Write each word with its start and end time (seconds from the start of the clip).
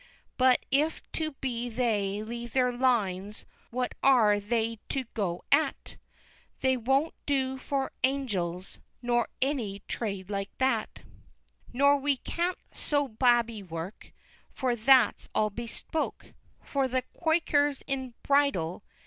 But 0.35 0.65
if 0.71 1.03
so 1.15 1.35
be 1.41 1.69
They 1.69 2.23
leave 2.23 2.53
their 2.53 2.71
Lines 2.73 3.45
what 3.69 3.93
are 4.01 4.39
they 4.39 4.79
to 4.89 5.03
go 5.13 5.43
at 5.51 5.97
They 6.61 6.75
won't 6.75 7.13
do 7.27 7.59
for 7.59 7.91
Angells 8.03 8.79
nor 9.03 9.29
any 9.43 9.83
Trade 9.87 10.31
like 10.31 10.49
That, 10.57 11.01
Nor 11.71 11.97
we 11.97 12.17
cant 12.17 12.57
Sow 12.73 13.09
Babby 13.09 13.61
Work, 13.61 14.11
for 14.49 14.75
that's 14.75 15.29
all 15.35 15.51
Bespoke, 15.51 16.33
For 16.63 16.87
the 16.87 17.03
Quakers 17.13 17.83
in 17.85 18.15
Bridle! 18.23 18.81